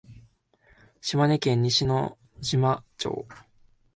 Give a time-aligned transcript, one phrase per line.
[0.99, 3.27] 島根県西ノ島町